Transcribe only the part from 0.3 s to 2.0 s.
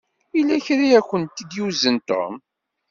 Yella kra i akent-id-yuzen